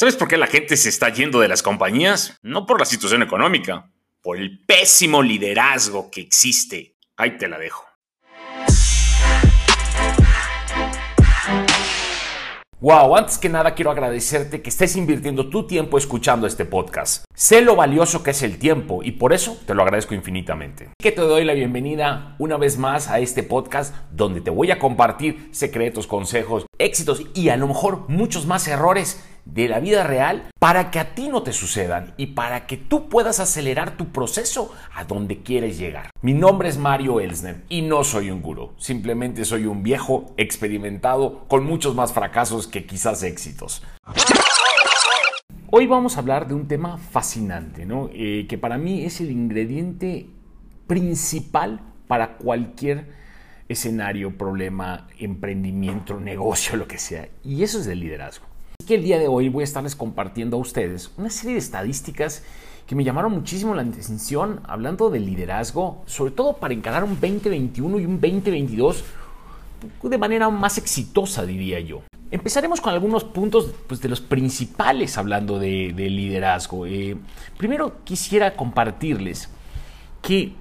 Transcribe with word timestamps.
¿Sabes 0.00 0.14
por 0.14 0.28
qué 0.28 0.36
la 0.36 0.46
gente 0.46 0.76
se 0.76 0.90
está 0.90 1.08
yendo 1.08 1.40
de 1.40 1.48
las 1.48 1.60
compañías? 1.60 2.38
No 2.40 2.66
por 2.66 2.78
la 2.78 2.84
situación 2.84 3.20
económica, 3.20 3.90
por 4.22 4.38
el 4.38 4.64
pésimo 4.64 5.24
liderazgo 5.24 6.08
que 6.08 6.20
existe. 6.20 6.94
Ahí 7.16 7.36
te 7.36 7.48
la 7.48 7.58
dejo. 7.58 7.84
Wow, 12.80 13.16
antes 13.16 13.38
que 13.38 13.48
nada 13.48 13.74
quiero 13.74 13.90
agradecerte 13.90 14.62
que 14.62 14.70
estés 14.70 14.94
invirtiendo 14.94 15.50
tu 15.50 15.66
tiempo 15.66 15.98
escuchando 15.98 16.46
este 16.46 16.64
podcast. 16.64 17.24
Sé 17.34 17.60
lo 17.60 17.74
valioso 17.74 18.22
que 18.22 18.30
es 18.30 18.42
el 18.42 18.60
tiempo 18.60 19.02
y 19.02 19.10
por 19.10 19.32
eso 19.32 19.58
te 19.66 19.74
lo 19.74 19.82
agradezco 19.82 20.14
infinitamente. 20.14 20.90
Que 20.96 21.10
te 21.10 21.22
doy 21.22 21.44
la 21.44 21.54
bienvenida 21.54 22.36
una 22.38 22.56
vez 22.56 22.78
más 22.78 23.08
a 23.08 23.18
este 23.18 23.42
podcast 23.42 23.92
donde 24.12 24.40
te 24.40 24.50
voy 24.50 24.70
a 24.70 24.78
compartir 24.78 25.48
secretos, 25.50 26.06
consejos, 26.06 26.66
éxitos 26.78 27.24
y 27.34 27.48
a 27.48 27.56
lo 27.56 27.66
mejor 27.66 28.08
muchos 28.08 28.46
más 28.46 28.68
errores 28.68 29.24
de 29.48 29.66
la 29.66 29.80
vida 29.80 30.04
real 30.04 30.50
para 30.58 30.90
que 30.90 30.98
a 30.98 31.14
ti 31.14 31.28
no 31.28 31.42
te 31.42 31.52
sucedan 31.52 32.12
y 32.16 32.28
para 32.28 32.66
que 32.66 32.76
tú 32.76 33.08
puedas 33.08 33.40
acelerar 33.40 33.96
tu 33.96 34.10
proceso 34.10 34.72
a 34.94 35.04
donde 35.04 35.42
quieres 35.42 35.78
llegar. 35.78 36.10
Mi 36.20 36.34
nombre 36.34 36.68
es 36.68 36.76
Mario 36.76 37.20
Elsner 37.20 37.64
y 37.68 37.82
no 37.82 38.04
soy 38.04 38.30
un 38.30 38.42
gurú, 38.42 38.72
simplemente 38.76 39.44
soy 39.44 39.64
un 39.64 39.82
viejo 39.82 40.34
experimentado 40.36 41.46
con 41.48 41.64
muchos 41.64 41.94
más 41.94 42.12
fracasos 42.12 42.66
que 42.66 42.84
quizás 42.84 43.22
éxitos. 43.22 43.82
Hoy 45.70 45.86
vamos 45.86 46.16
a 46.16 46.20
hablar 46.20 46.46
de 46.48 46.54
un 46.54 46.66
tema 46.66 46.98
fascinante, 46.98 47.84
¿no? 47.84 48.08
Eh, 48.12 48.46
que 48.48 48.56
para 48.58 48.78
mí 48.78 49.04
es 49.04 49.20
el 49.20 49.30
ingrediente 49.30 50.28
principal 50.86 51.80
para 52.06 52.36
cualquier 52.38 53.12
escenario, 53.68 54.36
problema, 54.36 55.08
emprendimiento, 55.18 56.18
negocio, 56.20 56.76
lo 56.76 56.88
que 56.88 56.98
sea. 56.98 57.28
Y 57.44 57.62
eso 57.62 57.80
es 57.80 57.86
el 57.86 58.00
liderazgo 58.00 58.47
el 58.94 59.02
día 59.02 59.18
de 59.18 59.28
hoy 59.28 59.48
voy 59.48 59.62
a 59.62 59.64
estarles 59.64 59.96
compartiendo 59.96 60.56
a 60.56 60.60
ustedes 60.60 61.10
una 61.16 61.30
serie 61.30 61.54
de 61.54 61.58
estadísticas 61.58 62.42
que 62.86 62.94
me 62.94 63.04
llamaron 63.04 63.32
muchísimo 63.32 63.74
la 63.74 63.82
atención 63.82 64.60
hablando 64.64 65.10
de 65.10 65.20
liderazgo, 65.20 66.02
sobre 66.06 66.32
todo 66.32 66.56
para 66.56 66.72
encarar 66.72 67.04
un 67.04 67.20
2021 67.20 68.00
y 68.00 68.06
un 68.06 68.20
2022 68.20 69.04
de 70.02 70.18
manera 70.18 70.48
más 70.48 70.78
exitosa, 70.78 71.44
diría 71.44 71.80
yo. 71.80 72.02
Empezaremos 72.30 72.80
con 72.80 72.92
algunos 72.92 73.24
puntos 73.24 73.72
pues, 73.86 74.00
de 74.00 74.08
los 74.08 74.20
principales 74.20 75.16
hablando 75.18 75.58
de, 75.58 75.92
liderazgo. 75.92 76.86
Eh, 76.86 77.16
primero 77.56 78.04
quisiera 78.04 78.54
compartirles 78.54 79.48
que 80.22 80.52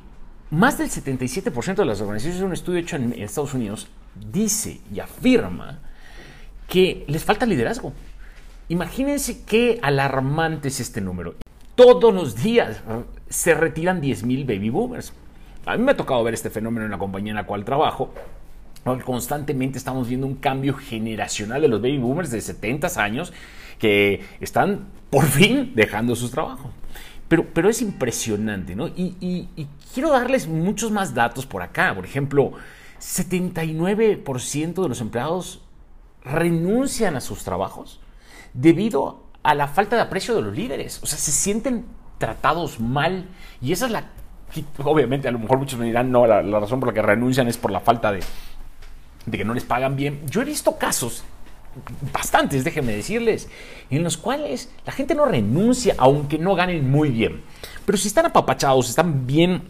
más 0.50 0.78
del 0.78 0.90
77% 0.90 1.76
de 1.76 1.86
las 1.86 2.02
organizaciones, 2.02 2.42
un 2.42 2.54
estudio 2.54 2.80
hecho 2.80 2.96
en 2.96 3.14
Estados 3.14 3.54
Unidos, 3.54 3.88
dice 4.32 4.82
y 4.94 5.00
afirma 5.00 5.80
que 6.68 7.06
les 7.08 7.24
falta 7.24 7.46
liderazgo. 7.46 7.94
Imagínense 8.70 9.44
qué 9.46 9.80
alarmante 9.82 10.68
es 10.68 10.82
este 10.82 11.00
número. 11.00 11.36
Todos 11.76 12.14
los 12.14 12.36
días 12.36 12.82
se 13.30 13.54
retiran 13.54 14.02
10.000 14.02 14.46
baby 14.46 14.70
boomers. 14.70 15.14
A 15.66 15.78
mí 15.78 15.84
me 15.84 15.92
ha 15.92 15.98
tocado 15.98 16.24
ver 16.24 16.34
este 16.34 16.50
fenómeno 16.50 16.86
en 16.86 16.92
la 16.92 16.98
compañía 16.98 17.32
en 17.32 17.38
la 17.38 17.46
cual 17.46 17.64
trabajo. 17.64 18.14
Constantemente 19.06 19.78
estamos 19.78 20.08
viendo 20.10 20.28
un 20.28 20.36
cambio 20.36 20.74
generacional 20.74 21.62
de 21.62 21.68
los 21.68 21.82
baby 21.82 21.98
boomers 21.98 22.32
de 22.32 22.42
70 22.42 22.88
años 23.02 23.32
que 23.80 24.22
están 24.42 24.88
por 25.10 25.26
fin 25.26 25.72
dejando 25.76 26.16
sus 26.16 26.32
trabajos. 26.32 26.72
Pero, 27.28 27.46
pero 27.54 27.70
es 27.70 27.82
impresionante, 27.82 28.76
¿no? 28.76 28.88
Y, 28.88 29.16
y 29.22 29.68
quiero 29.94 30.12
darles 30.12 30.48
muchos 30.48 30.92
más 30.92 31.14
datos 31.14 31.46
por 31.46 31.62
acá. 31.62 31.94
Por 31.96 32.06
ejemplo, 32.06 32.54
79% 33.00 34.82
de 34.82 34.90
los 34.90 35.02
empleados 35.02 35.62
renuncian 36.24 37.16
a 37.16 37.22
sus 37.22 37.44
trabajos 37.44 38.02
debido 38.58 39.24
a 39.44 39.54
la 39.54 39.68
falta 39.68 39.96
de 39.96 40.02
aprecio 40.02 40.36
de 40.36 40.42
los 40.42 40.56
líderes. 40.56 41.00
O 41.04 41.06
sea, 41.06 41.18
se 41.18 41.32
sienten 41.32 41.86
tratados 42.18 42.80
mal 42.80 43.30
y 43.62 43.72
esa 43.72 43.86
es 43.86 43.92
la... 43.92 44.10
Obviamente, 44.84 45.28
a 45.28 45.32
lo 45.32 45.40
mejor 45.40 45.60
muchos 45.60 45.80
me 45.80 45.86
dirán, 45.86 46.12
no, 46.12 46.26
la, 46.26 46.42
razón 46.42 46.80
por 46.80 46.90
la 46.90 46.94
que 46.94 47.02
renuncian 47.02 47.48
es 47.48 47.58
por 47.58 47.72
la 47.72 47.80
falta 47.80 48.12
de, 48.12 48.22
de 49.26 49.38
que 49.38 49.46
no 49.46 49.54
les 49.54 49.64
pagan 49.64 49.96
bien. 49.96 50.22
Yo 50.28 50.42
he 50.42 50.46
visto 50.46 50.78
casos 50.78 51.24
bastantes, 52.12 52.64
déjenme 52.64 52.96
decirles, 52.96 53.50
en 53.92 54.04
los 54.04 54.18
cuales 54.18 54.72
la 54.86 54.92
gente 54.92 55.14
no 55.14 55.26
renuncia 55.26 55.96
aunque 55.98 56.40
no 56.40 56.56
ganen 56.56 56.90
muy 56.90 57.10
bien. 57.10 57.44
Pero 57.86 57.98
si 57.98 58.08
están 58.08 58.26
apapachados, 58.26 58.90
están 58.90 59.28
bien 59.28 59.64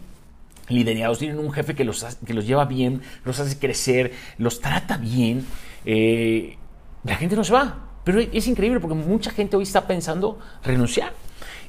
liderados, 0.68 1.18
tienen 1.18 1.38
un 1.38 1.52
jefe 1.52 1.74
que 1.74 1.84
los, 1.84 2.04
que 2.26 2.34
los 2.34 2.46
lleva 2.46 2.64
bien, 2.64 3.02
los 3.24 3.38
hace 3.38 3.58
crecer, 3.58 4.12
los 4.38 4.60
trata 4.60 4.96
bien, 4.96 5.44
eh, 5.84 6.56
la 7.04 7.16
gente 7.16 7.36
no 7.36 7.44
se 7.44 7.52
va. 7.52 7.87
Pero 8.04 8.20
es 8.20 8.46
increíble 8.46 8.80
porque 8.80 8.94
mucha 8.94 9.30
gente 9.30 9.56
hoy 9.56 9.64
está 9.64 9.86
pensando 9.86 10.38
renunciar. 10.64 11.12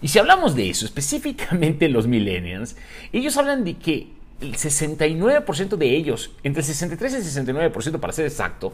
Y 0.02 0.08
si 0.08 0.20
hablamos 0.20 0.56
de 0.56 0.70
eso, 0.70 0.86
específicamente 0.88 1.90
los 1.90 2.08
millennials, 2.08 2.76
ellos 3.12 3.36
hablan 3.38 3.64
de 3.64 3.78
que 3.78 4.08
el 4.42 4.56
69% 4.56 5.76
de 5.76 5.96
ellos, 5.96 6.32
entre 6.44 6.62
el 6.62 6.66
63 6.66 7.14
y 7.14 7.16
el 7.16 7.24
69% 7.24 8.00
para 8.00 8.14
ser 8.14 8.26
exacto, 8.26 8.74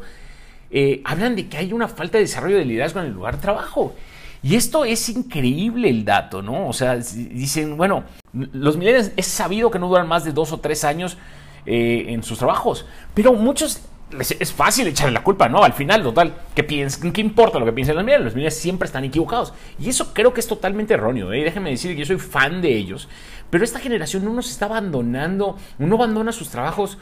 eh, 0.70 1.02
hablan 1.04 1.36
de 1.36 1.48
que 1.48 1.58
hay 1.58 1.74
una 1.74 1.88
falta 1.88 2.18
de 2.18 2.24
desarrollo 2.24 2.58
de 2.58 2.66
liderazgo 2.66 3.00
en 3.00 3.08
el 3.08 3.14
lugar 3.14 3.38
de 3.38 3.42
trabajo. 3.42 3.96
Y 4.44 4.56
esto 4.56 4.86
es 4.86 5.10
increíble 5.10 5.90
el 5.90 6.06
dato, 6.06 6.44
¿no? 6.44 6.68
O 6.68 6.74
sea, 6.74 6.98
dicen, 6.98 7.78
bueno, 7.78 8.04
los 8.32 8.78
millennials 8.78 9.12
es 9.18 9.26
sabido 9.26 9.72
que 9.72 9.80
no 9.80 9.88
duran 9.88 10.08
más 10.08 10.24
de 10.24 10.34
dos 10.34 10.52
o 10.52 10.60
tres 10.60 10.84
años 10.84 11.18
eh, 11.66 12.06
en 12.10 12.22
sus 12.22 12.38
trabajos, 12.38 12.86
pero 13.16 13.34
muchos 13.34 13.82
es 14.20 14.54
fácil 14.54 14.88
echarle 14.88 15.14
la 15.14 15.24
culpa, 15.24 15.50
¿no? 15.50 15.64
Al 15.64 15.74
final, 15.74 16.04
total, 16.04 16.34
¿qué, 16.54 16.64
piensan, 16.64 17.12
¿qué 17.12 17.22
importa 17.22 17.60
lo 17.60 17.66
que 17.66 17.74
piensen 17.74 17.96
los 17.96 18.04
millennials? 18.04 18.26
Los 18.26 18.36
millennials 18.36 18.56
siempre 18.56 18.86
están 18.86 19.04
equivocados. 19.04 19.54
Y 19.80 19.90
eso 19.90 20.14
creo 20.14 20.34
que 20.34 20.40
es 20.40 20.48
totalmente 20.48 20.94
erróneo, 20.94 21.34
¿eh? 21.34 21.44
Déjenme 21.44 21.72
decir 21.72 21.92
que 21.94 22.00
yo 22.00 22.06
soy 22.06 22.20
fan 22.20 22.62
de 22.62 22.76
ellos. 22.76 23.10
Pero 23.50 23.64
esta 23.64 23.80
generación 23.80 24.24
no 24.24 24.34
nos 24.34 24.50
está 24.50 24.66
abandonando, 24.66 25.58
uno 25.80 25.96
abandona 25.96 26.32
sus 26.32 26.50
trabajos 26.50 26.98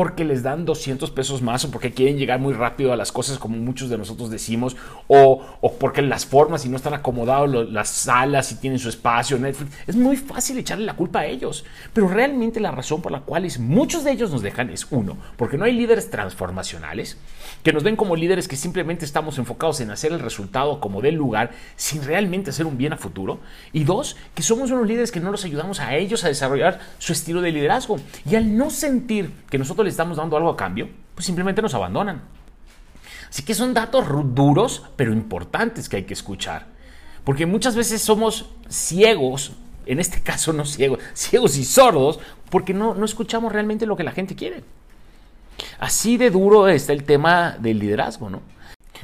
porque 0.00 0.24
les 0.24 0.42
dan 0.42 0.64
200 0.64 1.10
pesos 1.10 1.42
más 1.42 1.62
o 1.66 1.70
porque 1.70 1.92
quieren 1.92 2.16
llegar 2.16 2.40
muy 2.40 2.54
rápido 2.54 2.90
a 2.94 2.96
las 2.96 3.12
cosas 3.12 3.36
como 3.36 3.58
muchos 3.58 3.90
de 3.90 3.98
nosotros 3.98 4.30
decimos 4.30 4.74
o, 5.08 5.42
porque 5.78 6.00
las 6.00 6.24
formas 6.24 6.64
y 6.64 6.70
no 6.70 6.76
están 6.76 6.94
acomodados 6.94 7.70
las 7.70 7.90
salas 7.90 8.50
y 8.50 8.54
tienen 8.54 8.78
su 8.78 8.88
espacio 8.88 9.38
Netflix. 9.38 9.76
Es 9.86 9.96
muy 9.96 10.16
fácil 10.16 10.56
echarle 10.56 10.86
la 10.86 10.96
culpa 10.96 11.20
a 11.20 11.26
ellos. 11.26 11.66
Pero 11.92 12.08
realmente 12.08 12.60
la 12.60 12.70
razón 12.70 13.02
por 13.02 13.12
la 13.12 13.20
cual 13.20 13.46
muchos 13.58 14.02
de 14.02 14.12
ellos 14.12 14.30
nos 14.30 14.40
dejan 14.40 14.70
es 14.70 14.86
uno 14.90 15.18
porque 15.36 15.58
no 15.58 15.66
hay 15.66 15.72
líderes 15.72 16.08
transformacionales 16.08 17.18
que 17.62 17.74
nos 17.74 17.82
ven 17.82 17.96
como 17.96 18.16
líderes 18.16 18.48
que 18.48 18.56
simplemente 18.56 19.04
estamos 19.04 19.36
enfocados 19.36 19.82
en 19.82 19.90
hacer 19.90 20.12
el 20.12 20.20
resultado 20.20 20.80
como 20.80 21.02
del 21.02 21.16
lugar 21.16 21.50
sin 21.76 22.02
realmente 22.02 22.48
hacer 22.48 22.64
un 22.64 22.78
bien 22.78 22.94
a 22.94 22.96
futuro. 22.96 23.40
Y 23.74 23.84
dos 23.84 24.16
que 24.34 24.42
somos 24.42 24.70
unos 24.70 24.86
líderes 24.86 25.12
que 25.12 25.20
no 25.20 25.30
los 25.30 25.44
ayudamos 25.44 25.78
a 25.78 25.94
ellos 25.94 26.24
a 26.24 26.28
desarrollar 26.28 26.80
su 26.98 27.12
estilo 27.12 27.42
de 27.42 27.52
liderazgo. 27.52 28.00
Y 28.24 28.36
al 28.36 28.56
no 28.56 28.70
sentir 28.70 29.30
que 29.50 29.58
nosotros 29.58 29.89
estamos 29.90 30.16
dando 30.16 30.36
algo 30.36 30.50
a 30.50 30.56
cambio, 30.56 30.88
pues 31.14 31.26
simplemente 31.26 31.62
nos 31.62 31.74
abandonan. 31.74 32.22
Así 33.28 33.44
que 33.44 33.54
son 33.54 33.74
datos 33.74 34.06
duros, 34.34 34.84
pero 34.96 35.12
importantes 35.12 35.88
que 35.88 35.96
hay 35.96 36.04
que 36.04 36.14
escuchar. 36.14 36.66
Porque 37.24 37.46
muchas 37.46 37.76
veces 37.76 38.02
somos 38.02 38.50
ciegos, 38.68 39.52
en 39.86 40.00
este 40.00 40.20
caso 40.22 40.52
no 40.52 40.64
ciegos, 40.64 41.00
ciegos 41.14 41.56
y 41.56 41.64
sordos, 41.64 42.18
porque 42.50 42.74
no, 42.74 42.94
no 42.94 43.04
escuchamos 43.04 43.52
realmente 43.52 43.86
lo 43.86 43.96
que 43.96 44.04
la 44.04 44.12
gente 44.12 44.34
quiere. 44.34 44.64
Así 45.78 46.16
de 46.16 46.30
duro 46.30 46.68
está 46.68 46.92
el 46.92 47.04
tema 47.04 47.56
del 47.58 47.78
liderazgo, 47.78 48.30
¿no? 48.30 48.42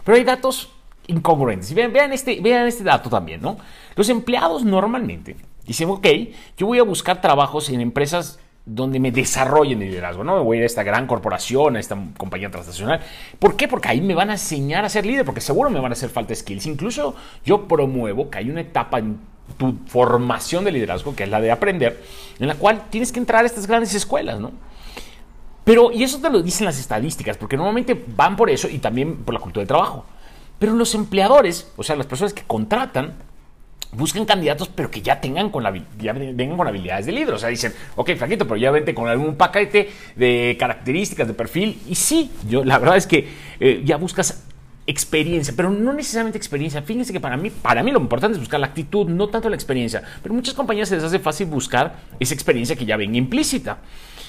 Pero 0.05 0.17
hay 0.17 0.25
datos 0.25 0.71
incongruentes. 1.07 1.73
Vean, 1.75 1.93
vean, 1.93 2.13
este, 2.13 2.41
vean 2.41 2.67
este 2.67 2.85
dato 2.85 3.11
también, 3.11 3.41
¿no? 3.41 3.59
Los 3.95 4.09
empleados 4.09 4.65
normalmente 4.65 5.37
dicen, 5.67 5.91
ok, 5.91 6.07
yo 6.57 6.67
voy 6.67 6.79
a 6.79 6.83
buscar 6.83 7.21
trabajos 7.21 7.69
en 7.71 7.81
empresas 7.81 8.39
donde 8.67 8.99
me 8.99 9.13
desarrollen 9.13 9.81
el 9.81 9.91
liderazgo, 9.91 10.25
¿no? 10.25 10.37
Me 10.37 10.43
voy 10.43 10.57
a 10.57 10.59
ir 10.59 10.63
a 10.65 10.67
esta 10.67 10.83
gran 10.83 11.07
corporación, 11.07 11.77
a 11.77 11.81
esta 11.81 11.97
compañía 12.19 12.51
transnacional. 12.51 13.01
¿Por 13.39 13.57
qué? 13.57 13.69
Porque 13.69 13.89
ahí 13.89 14.01
me 14.01 14.15
van 14.15 14.29
a 14.31 14.33
enseñar 14.33 14.85
a 14.85 14.89
ser 14.89 15.07
líder, 15.07 15.25
porque 15.25 15.41
seguro 15.41 15.71
me 15.71 15.79
van 15.79 15.93
a 15.93 15.95
hacer 15.95 16.11
falta 16.11 16.35
skills. 16.35 16.67
Incluso 16.67 17.15
yo 17.45 17.69
promuevo 17.69 18.29
que 18.29 18.39
hay 18.39 18.51
una 18.51 18.63
etapa 18.63 18.99
en 18.99 19.19
tu 19.57 19.77
formación 19.87 20.65
de 20.65 20.73
liderazgo, 20.73 21.15
que 21.15 21.23
es 21.23 21.31
la 21.31 21.41
de 21.41 21.53
aprender, 21.53 22.03
en 22.41 22.49
la 22.49 22.57
cual 22.57 22.83
tienes 22.91 23.13
que 23.13 23.21
entrar 23.21 23.45
a 23.45 23.47
estas 23.47 23.69
grandes 23.69 23.95
escuelas, 23.95 24.41
¿no? 24.41 24.51
Pero, 25.63 25.93
y 25.93 26.03
eso 26.03 26.21
te 26.21 26.29
lo 26.29 26.43
dicen 26.43 26.65
las 26.65 26.79
estadísticas, 26.81 27.37
porque 27.37 27.57
normalmente 27.57 28.05
van 28.17 28.37
por 28.37 28.51
eso 28.51 28.69
y 28.69 28.79
también 28.79 29.19
por 29.19 29.33
la 29.33 29.41
cultura 29.41 29.63
de 29.63 29.69
trabajo. 29.69 30.05
Pero 30.59 30.75
los 30.75 30.93
empleadores, 30.97 31.73
o 31.77 31.85
sea, 31.85 31.95
las 31.95 32.07
personas 32.07 32.33
que 32.33 32.43
contratan, 32.45 33.15
busquen 33.97 34.25
candidatos, 34.25 34.69
pero 34.69 34.91
que 34.91 35.03
ya 35.03 35.21
tengan 35.21 35.51
con 35.51 35.63
la, 35.63 35.75
ya 35.99 36.13
vengan 36.13 36.57
con 36.57 36.69
habilidades 36.69 37.07
de 37.07 37.13
líder. 37.13 37.35
O 37.35 37.39
sea, 37.39 37.49
dicen, 37.49 37.73
ok, 37.97 38.11
flaquito, 38.17 38.47
pero 38.47 38.57
ya 38.57 38.71
vente 38.71 38.95
con 38.95 39.09
algún 39.09 39.37
paquete 39.37 39.91
de 40.15 40.57
características 40.59 41.27
de 41.27 41.35
perfil. 41.35 41.81
Y 41.89 41.95
sí, 41.95 42.31
yo 42.49 42.65
la 42.65 42.79
verdad 42.79 42.97
es 42.97 43.07
que 43.07 43.29
eh, 43.61 43.83
ya 43.85 43.97
buscas 43.97 44.45
experiencia, 44.87 45.53
pero 45.57 45.71
no 45.71 45.93
necesariamente 45.93 46.39
experiencia. 46.39 46.83
Fíjense 46.83 47.13
que 47.13 47.21
para 47.21 47.37
mí, 47.37 47.51
para 47.51 47.83
mí 47.83 47.91
lo 47.91 48.01
importante 48.01 48.37
es 48.37 48.41
buscar 48.41 48.61
la 48.61 48.67
actitud, 48.67 49.09
no 49.09 49.29
tanto 49.29 49.49
la 49.49 49.57
experiencia. 49.57 50.03
Pero 50.23 50.35
muchas 50.35 50.55
compañías 50.55 50.89
se 50.89 50.97
les 50.97 51.05
hace 51.05 51.19
fácil 51.19 51.47
buscar 51.47 51.97
esa 52.21 52.35
experiencia 52.35 52.77
que 52.77 52.85
ya 52.85 52.97
venga 52.97 53.17
implícita 53.17 53.79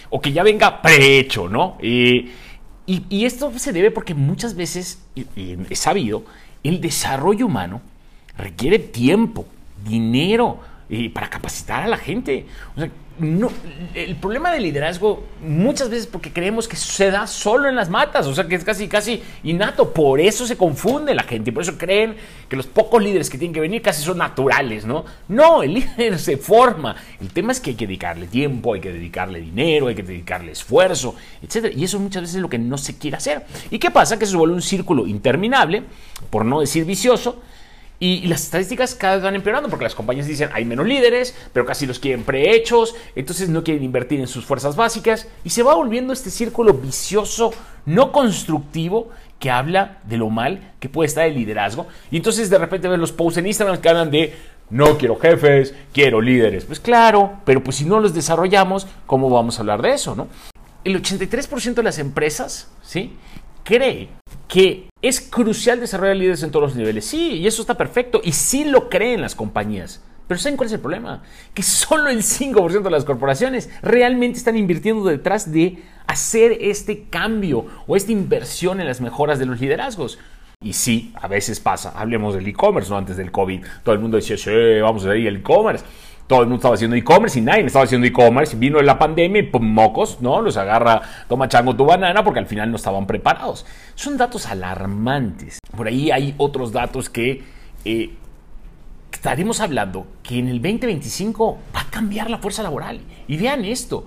o 0.10 0.20
que 0.20 0.32
ya 0.32 0.44
venga 0.44 0.82
prehecho, 0.82 1.48
¿no? 1.50 1.78
y, 1.82 3.26
esto 3.26 3.52
se 3.58 3.74
debe 3.74 3.92
porque 3.92 4.14
muchas 4.14 4.56
veces, 4.56 5.04
y, 5.14 5.58
he 5.70 5.76
sabido, 5.76 6.24
el 6.64 6.80
desarrollo 6.80 7.46
humano 7.46 7.82
requiere 8.38 8.80
tiempo, 8.80 9.46
dinero 9.84 10.60
y 10.90 11.10
para 11.10 11.30
capacitar 11.30 11.84
a 11.84 11.88
la 11.88 11.98
gente. 11.98 12.46
No, 13.20 13.50
el 13.96 14.16
problema 14.16 14.52
del 14.52 14.62
liderazgo 14.62 15.24
muchas 15.42 15.90
veces 15.90 16.06
porque 16.06 16.32
creemos 16.32 16.68
que 16.68 16.76
se 16.76 17.10
da 17.10 17.26
solo 17.26 17.68
en 17.68 17.76
las 17.76 17.90
matas, 17.90 18.28
o 18.28 18.36
sea 18.36 18.48
que 18.48 18.54
es 18.54 18.64
casi 18.64 18.88
casi 18.88 19.24
innato, 19.44 19.92
por 19.92 20.20
eso 20.20 20.46
se 20.46 20.56
confunde 20.56 21.16
la 21.16 21.24
gente, 21.24 21.52
por 21.52 21.64
eso 21.64 21.80
creen 21.80 22.16
que 22.48 22.56
los 22.56 22.68
pocos 22.68 23.02
líderes 23.02 23.32
que 23.32 23.40
tienen 23.40 23.56
que 23.56 23.60
venir 23.60 23.82
casi 23.82 24.04
son 24.04 24.20
naturales, 24.20 24.86
¿no? 24.86 25.04
No, 25.30 25.64
el 25.64 25.74
líder 25.98 26.20
se 26.20 26.38
forma, 26.38 26.96
el 27.20 27.30
tema 27.30 27.54
es 27.54 27.60
que 27.60 27.72
hay 27.72 27.76
que 27.76 27.88
dedicarle 27.88 28.28
tiempo, 28.28 28.76
hay 28.76 28.82
que 28.82 28.94
dedicarle 28.94 29.42
dinero, 29.42 29.88
hay 29.88 29.96
que 29.96 30.04
dedicarle 30.04 30.52
esfuerzo, 30.52 31.16
etc. 31.42 31.74
Y 31.76 31.86
eso 31.86 32.00
muchas 32.00 32.22
veces 32.22 32.36
es 32.36 32.42
lo 32.42 32.50
que 32.50 32.60
no 32.60 32.78
se 32.78 33.00
quiere 33.00 33.18
hacer. 33.18 33.48
¿Y 33.72 33.80
qué 33.80 33.90
pasa? 33.90 34.20
Que 34.20 34.28
se 34.28 34.38
vuelve 34.38 34.54
un 34.54 34.62
círculo 34.62 35.08
interminable, 35.08 35.82
por 36.30 36.46
no 36.46 36.60
decir 36.60 36.86
vicioso, 36.86 37.42
y, 38.00 38.28
las 38.28 38.44
estadísticas 38.44 38.96
cada 38.96 39.16
vez 39.16 39.24
van 39.24 39.36
empeorando 39.36 39.70
porque 39.70 39.86
las 39.86 39.96
compañías 39.96 40.28
dicen 40.28 40.50
hay 40.54 40.66
menos 40.66 40.86
líderes, 40.86 41.36
pero 41.54 41.66
casi 41.66 41.86
los 41.86 42.00
quieren 42.00 42.24
prehechos, 42.24 42.96
entonces 43.16 43.50
no 43.50 43.64
quieren 43.64 43.84
invertir 43.84 44.20
en 44.20 44.28
sus 44.28 44.46
fuerzas 44.46 44.76
básicas 44.76 45.28
y 45.44 45.50
se 45.50 45.64
va 45.64 45.76
volviendo 45.76 46.14
este 46.14 46.30
círculo 46.30 46.74
vicioso, 46.74 47.52
no 47.86 48.12
constructivo, 48.12 49.10
que 49.40 49.52
habla 49.52 50.00
de 50.04 50.18
lo 50.18 50.30
mal 50.30 50.74
que 50.80 50.90
puede 50.90 51.08
estar 51.08 51.28
el 51.28 51.36
liderazgo. 51.36 51.88
Y 52.12 52.18
entonces 52.18 52.50
de 52.50 52.58
repente 52.58 52.88
ven 52.88 53.00
los 53.00 53.12
posts 53.12 53.38
en 53.38 53.48
Instagram 53.48 53.80
que 53.80 53.90
hablan 53.90 54.12
de 54.12 54.36
no 54.70 54.98
quiero 54.98 55.18
jefes, 55.18 55.74
quiero 55.94 56.22
líderes. 56.22 56.66
Pues 56.66 56.80
claro, 56.80 57.40
pero 57.46 57.64
pues 57.64 57.78
si 57.78 57.86
no 57.86 58.00
los 58.00 58.14
desarrollamos, 58.14 58.88
¿cómo 59.06 59.30
vamos 59.30 59.58
a 59.58 59.62
hablar 59.62 59.82
de 59.82 59.94
eso? 59.94 60.16
No? 60.16 60.28
El 60.84 61.02
83% 61.02 61.74
de 61.74 61.84
las 61.84 62.00
empresas, 62.00 62.70
¿sí? 62.82 63.18
Cree 63.68 64.08
que 64.48 64.88
es 65.02 65.20
crucial 65.20 65.80
desarrollar 65.82 66.16
líderes 66.16 66.42
en 66.42 66.52
todos 66.52 66.70
los 66.70 66.76
niveles. 66.76 67.06
Sí, 67.06 67.34
y 67.34 67.48
eso 67.48 67.62
está 67.62 67.76
perfecto. 67.76 68.22
Y 68.24 68.32
sí 68.32 68.64
lo 68.64 68.90
creen 68.90 69.22
las 69.22 69.36
compañías. 69.36 70.02
Pero 70.28 70.40
¿saben 70.40 70.58
cuál 70.58 70.68
es 70.68 70.74
el 70.74 70.80
problema? 70.80 71.24
Que 71.54 71.64
solo 71.64 72.10
el 72.10 72.22
5% 72.22 72.82
de 72.82 72.90
las 72.90 73.06
corporaciones 73.06 73.70
realmente 73.82 74.38
están 74.38 74.58
invirtiendo 74.58 75.04
detrás 75.06 75.52
de 75.52 75.84
hacer 76.08 76.58
este 76.62 77.04
cambio 77.10 77.66
o 77.88 77.96
esta 77.96 78.12
inversión 78.12 78.80
en 78.80 78.88
las 78.88 79.02
mejoras 79.02 79.40
de 79.40 79.46
los 79.46 79.60
liderazgos. 79.60 80.18
Y 80.64 80.74
sí, 80.74 81.14
a 81.16 81.28
veces 81.28 81.60
pasa. 81.60 81.92
Hablemos 81.96 82.34
del 82.34 82.48
e-commerce, 82.48 82.90
¿no? 82.90 82.98
Antes 82.98 83.18
del 83.18 83.32
COVID, 83.32 83.64
todo 83.84 83.94
el 83.94 84.02
mundo 84.02 84.18
decía, 84.18 84.38
sí, 84.38 84.82
vamos 84.82 85.06
a 85.06 85.16
ir 85.16 85.28
al 85.28 85.38
e-commerce 85.38 85.86
todo 86.28 86.42
el 86.42 86.48
mundo 86.48 86.58
estaba 86.58 86.76
haciendo 86.76 86.96
e-commerce 86.98 87.40
y 87.40 87.42
nadie 87.42 87.66
estaba 87.66 87.86
haciendo 87.86 88.06
e-commerce. 88.06 88.56
Vino 88.58 88.82
la 88.82 89.00
pandemia 89.00 89.40
y 89.40 89.44
pues, 89.44 89.64
mocos, 89.64 90.22
¿no? 90.22 90.42
Los 90.42 90.58
agarra, 90.58 91.02
toma 91.30 91.48
chango 91.48 91.76
tu 91.76 91.86
banana 91.86 92.24
porque 92.24 92.40
al 92.40 92.46
final 92.46 92.70
no 92.70 92.76
estaban 92.76 93.08
preparados. 93.08 93.66
Son 93.96 94.18
datos 94.18 94.46
alarmantes. 94.46 95.60
Por 95.76 95.88
ahí 95.88 96.12
hay 96.12 96.36
otros 96.38 96.74
datos 96.74 97.10
que 97.10 97.44
eh, 97.86 98.12
estaremos 99.12 99.62
hablando 99.62 100.06
que 100.22 100.38
en 100.40 100.50
el 100.50 100.62
2025 100.62 101.58
va 101.74 101.82
a 101.82 101.90
cambiar 101.90 102.30
la 102.30 102.40
fuerza 102.40 102.62
laboral. 102.62 103.00
Y 103.28 103.38
vean 103.38 103.64
esto. 103.64 104.06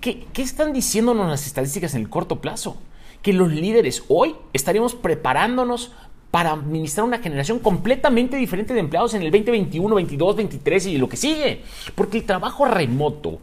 ¿Qué, 0.00 0.26
¿Qué 0.32 0.42
están 0.42 0.72
diciéndonos 0.72 1.28
las 1.28 1.46
estadísticas 1.46 1.94
en 1.94 2.02
el 2.02 2.08
corto 2.08 2.40
plazo? 2.40 2.76
Que 3.22 3.32
los 3.32 3.50
líderes 3.50 4.04
hoy 4.08 4.36
estaremos 4.52 4.94
preparándonos 4.94 5.92
para 6.36 6.52
administrar 6.52 7.06
una 7.06 7.16
generación 7.16 7.60
completamente 7.60 8.36
diferente 8.36 8.74
de 8.74 8.80
empleados 8.80 9.14
en 9.14 9.22
el 9.22 9.30
2021, 9.30 9.94
22, 9.94 10.36
23 10.36 10.86
y 10.88 10.98
lo 10.98 11.08
que 11.08 11.16
sigue. 11.16 11.62
Porque 11.94 12.18
el 12.18 12.24
trabajo 12.24 12.66
remoto 12.66 13.38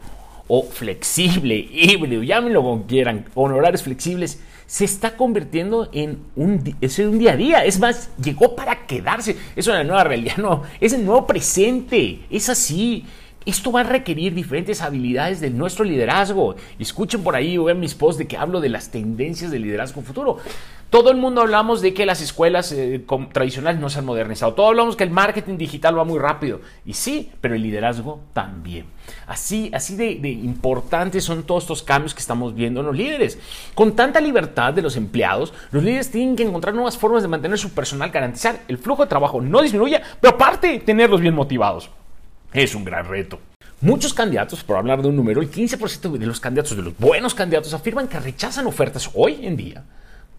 o 0.48 0.62
flexible, 0.62 1.56
híbrido, 1.72 2.22
llámenlo 2.22 2.62
como 2.62 2.86
quieran, 2.86 3.26
con 3.34 3.52
horarios 3.52 3.82
flexibles, 3.82 4.44
se 4.68 4.86
está 4.86 5.18
convirtiendo 5.18 5.90
en 5.92 6.20
un, 6.36 6.78
es 6.82 7.00
un 7.00 7.18
día 7.18 7.32
a 7.32 7.36
día. 7.36 7.66
Es 7.66 7.80
más, 7.80 8.12
llegó 8.24 8.56
para 8.56 8.86
quedarse. 8.86 9.38
Es 9.56 9.66
una 9.66 9.84
nueva 9.84 10.04
realidad, 10.04 10.38
no, 10.38 10.62
es 10.80 10.94
el 10.94 11.04
nuevo 11.04 11.26
presente. 11.26 12.20
Es 12.30 12.48
así. 12.48 13.06
Esto 13.46 13.72
va 13.72 13.82
a 13.82 13.84
requerir 13.84 14.34
diferentes 14.34 14.82
habilidades 14.82 15.42
de 15.42 15.50
nuestro 15.50 15.84
liderazgo. 15.84 16.56
Escuchen 16.80 17.24
por 17.24 17.36
ahí 17.36 17.58
vean 17.58 17.80
mis 17.80 17.96
posts 17.96 18.18
de 18.18 18.28
que 18.28 18.38
hablo 18.38 18.62
de 18.62 18.70
las 18.70 18.90
tendencias 18.90 19.52
del 19.52 19.64
liderazgo 19.64 20.02
futuro. 20.02 20.38
Todo 20.90 21.10
el 21.10 21.18
mundo 21.18 21.42
hablamos 21.42 21.82
de 21.82 21.92
que 21.92 22.06
las 22.06 22.22
escuelas 22.22 22.72
eh, 22.72 23.04
tradicionales 23.32 23.82
no 23.82 23.90
se 23.90 23.98
han 23.98 24.06
modernizado. 24.06 24.54
Todos 24.54 24.70
hablamos 24.70 24.96
que 24.96 25.04
el 25.04 25.10
marketing 25.10 25.58
digital 25.58 25.98
va 25.98 26.04
muy 26.04 26.20
rápido. 26.20 26.62
Y 26.86 26.94
sí, 26.94 27.32
pero 27.42 27.56
el 27.56 27.64
liderazgo 27.64 28.20
también. 28.32 28.86
Así, 29.26 29.72
así 29.74 29.96
de, 29.96 30.20
de 30.22 30.30
importantes 30.30 31.24
son 31.24 31.44
todos 31.44 31.64
estos 31.64 31.82
cambios 31.82 32.14
que 32.14 32.20
estamos 32.20 32.54
viendo 32.54 32.82
en 32.82 32.86
los 32.86 32.96
líderes. 32.96 33.40
Con 33.74 33.96
tanta 33.96 34.22
libertad 34.22 34.72
de 34.72 34.84
los 34.84 34.96
empleados, 34.96 35.52
los 35.72 35.84
líderes 35.84 36.12
tienen 36.12 36.36
que 36.36 36.44
encontrar 36.44 36.76
nuevas 36.76 36.96
formas 36.96 37.24
de 37.24 37.28
mantener 37.28 37.58
su 37.58 37.72
personal, 37.72 38.12
garantizar 38.12 38.62
el 38.68 38.78
flujo 38.78 39.02
de 39.02 39.10
trabajo 39.10 39.42
no 39.42 39.64
disminuya, 39.64 40.04
pero 40.22 40.36
aparte 40.36 40.78
tenerlos 40.78 41.22
bien 41.22 41.34
motivados. 41.34 41.90
Es 42.54 42.76
un 42.76 42.86
gran 42.86 43.08
reto. 43.08 43.40
Muchos 43.82 44.14
candidatos, 44.14 44.64
por 44.64 44.78
hablar 44.78 45.02
de 45.02 45.08
un 45.08 45.16
número, 45.16 45.42
el 45.42 45.50
15% 45.50 46.18
de 46.18 46.26
los 46.26 46.40
candidatos, 46.40 46.78
de 46.78 46.84
los 46.84 46.98
buenos 46.98 47.34
candidatos, 47.34 47.74
afirman 47.74 48.08
que 48.08 48.20
rechazan 48.20 48.68
ofertas 48.68 49.10
hoy 49.16 49.46
en 49.46 49.58
día 49.58 49.84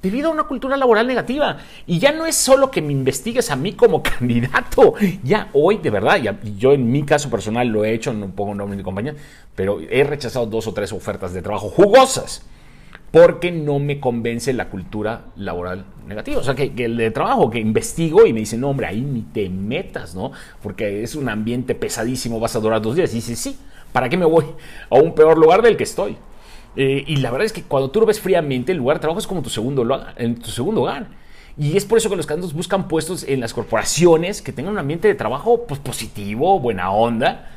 debido 0.01 0.29
a 0.29 0.33
una 0.33 0.45
cultura 0.45 0.77
laboral 0.77 1.07
negativa. 1.07 1.59
Y 1.87 1.99
ya 1.99 2.13
no 2.13 2.25
es 2.25 2.37
solo 2.37 2.71
que 2.71 2.83
me 2.83 2.93
investigues 2.93 3.51
a 3.51 3.57
mí 3.57 3.73
como 3.73 4.03
candidato. 4.19 4.95
Ya 5.25 5.49
hoy, 5.55 5.79
de 5.79 5.91
verdad, 5.91 6.19
ya, 6.19 6.39
yo 6.57 6.73
en 6.73 6.91
mi 6.91 7.03
caso 7.05 7.29
personal 7.31 7.67
lo 7.67 7.85
he 7.85 7.93
hecho, 7.93 8.13
no 8.13 8.29
pongo 8.29 8.55
nombre 8.55 8.77
de 8.77 8.85
compañía, 8.85 9.15
pero 9.57 9.81
he 9.81 10.05
rechazado 10.05 10.47
dos 10.47 10.69
o 10.69 10.73
tres 10.73 10.93
ofertas 10.93 11.33
de 11.33 11.43
trabajo 11.43 11.69
jugosas 11.69 12.47
porque 13.15 13.53
no 13.53 13.79
me 13.79 14.01
convence 14.01 14.53
la 14.53 14.71
cultura 14.71 15.27
laboral 15.37 15.85
negativa. 16.09 16.41
O 16.41 16.43
sea, 16.43 16.57
que, 16.57 16.73
el 16.77 16.97
de 16.97 17.13
trabajo, 17.13 17.49
que 17.49 17.61
investigo 17.61 18.27
y 18.27 18.33
me 18.33 18.41
dice, 18.41 18.59
no, 18.59 18.71
hombre, 18.71 18.89
ahí 18.89 19.03
ni 19.03 19.23
te 19.23 19.49
metas, 19.49 20.17
¿no? 20.17 20.33
Porque 20.61 21.05
es 21.05 21.15
un 21.15 21.29
ambiente 21.29 21.77
pesadísimo, 21.77 22.41
vas 22.41 22.57
a 22.57 22.59
durar 22.59 22.83
dos 22.83 22.97
días. 22.97 23.13
Y 23.13 23.19
dice, 23.19 23.37
sí, 23.37 23.57
¿para 23.93 24.09
qué 24.09 24.17
me 24.17 24.25
voy 24.25 24.47
a 24.91 24.97
un 24.97 25.15
peor 25.15 25.39
lugar 25.39 25.63
del 25.63 25.77
que 25.77 25.85
estoy? 25.85 26.17
Eh, 26.75 27.05
y 27.07 27.19
la 27.19 27.31
verdad 27.31 27.47
es 27.47 27.53
que 27.53 27.63
cuando 27.63 27.89
tú 27.89 28.01
lo 28.01 28.07
ves 28.07 28.19
fríamente, 28.19 28.73
el 28.73 28.79
lugar 28.79 28.97
de 28.97 29.03
trabajo 29.03 29.21
es 29.21 29.29
como 29.29 29.43
tu 29.43 29.51
segundo, 29.51 29.89
en 30.17 30.35
tu 30.35 30.51
segundo 30.51 30.83
hogar. 30.83 31.07
Y 31.57 31.77
es 31.77 31.85
por 31.85 31.99
eso 31.99 32.11
que 32.11 32.17
los 32.17 32.27
candidatos 32.27 32.53
buscan 32.53 32.89
puestos 32.89 33.23
en 33.23 33.39
las 33.39 33.55
corporaciones 33.55 34.43
que 34.43 34.53
tengan 34.53 34.73
un 34.73 34.81
ambiente 34.81 35.07
de 35.07 35.15
trabajo 35.15 35.67
pues, 35.69 35.79
positivo, 35.79 36.59
buena 36.59 36.91
onda. 36.91 37.49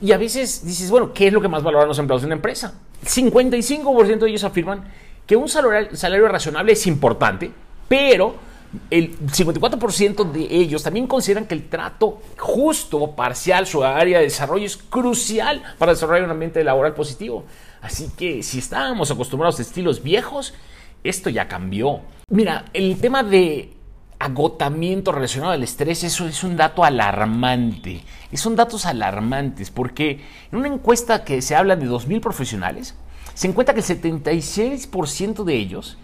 Y, 0.00 0.12
a 0.12 0.18
veces 0.18 0.66
dices, 0.66 0.90
bueno, 0.90 1.12
¿qué 1.12 1.28
es 1.28 1.32
lo 1.32 1.40
que 1.40 1.46
más 1.46 1.62
valoran 1.62 1.86
los 1.86 1.98
empleados 1.98 2.22
de 2.22 2.26
una 2.26 2.34
empresa? 2.34 2.74
55% 3.04 4.18
de 4.18 4.28
ellos 4.28 4.42
afirman 4.42 4.84
que 5.24 5.36
un 5.36 5.48
salario, 5.48 5.94
salario 5.94 6.26
razonable 6.26 6.72
es 6.72 6.86
importante, 6.88 7.52
pero 7.86 8.34
el 8.90 9.16
54% 9.18 10.32
de 10.32 10.48
ellos 10.50 10.82
también 10.82 11.06
consideran 11.06 11.46
que 11.46 11.54
el 11.54 11.68
trato 11.68 12.20
justo, 12.38 13.12
parcial, 13.12 13.66
su 13.66 13.84
área 13.84 14.18
de 14.18 14.24
desarrollo 14.24 14.66
es 14.66 14.76
crucial 14.76 15.62
para 15.78 15.92
desarrollar 15.92 16.24
un 16.24 16.30
ambiente 16.30 16.62
laboral 16.64 16.94
positivo. 16.94 17.44
Así 17.80 18.10
que 18.16 18.42
si 18.42 18.58
estábamos 18.58 19.10
acostumbrados 19.12 19.60
a 19.60 19.62
estilos 19.62 20.02
viejos, 20.02 20.54
esto 21.04 21.30
ya 21.30 21.46
cambió. 21.46 22.00
Mira, 22.30 22.64
el 22.74 23.00
tema 23.00 23.22
de 23.22 23.77
agotamiento 24.18 25.12
relacionado 25.12 25.52
al 25.52 25.62
estrés, 25.62 26.04
eso 26.04 26.26
es 26.26 26.42
un 26.42 26.56
dato 26.56 26.84
alarmante. 26.84 28.02
Son 28.34 28.56
datos 28.56 28.84
alarmantes 28.86 29.70
porque 29.70 30.20
en 30.52 30.58
una 30.58 30.68
encuesta 30.68 31.24
que 31.24 31.40
se 31.40 31.54
habla 31.54 31.76
de 31.76 31.86
2.000 31.86 32.20
profesionales, 32.20 32.94
se 33.34 33.46
encuentra 33.46 33.74
que 33.74 33.80
el 33.80 33.86
76% 33.86 35.44
de 35.44 35.54
ellos 35.54 35.96